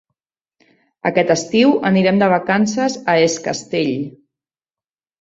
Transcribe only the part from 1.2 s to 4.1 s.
estiu anirem de vacances a Es Castell.